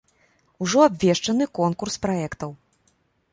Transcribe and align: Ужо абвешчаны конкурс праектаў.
Ужо 0.65 0.79
абвешчаны 0.85 1.47
конкурс 1.59 1.99
праектаў. 2.07 2.51